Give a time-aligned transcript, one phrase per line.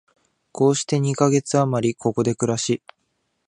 [0.51, 2.81] こうして二カ月あまり、ここで暮らし、